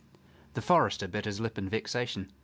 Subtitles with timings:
[0.55, 2.31] The forester bit his lip in vexation.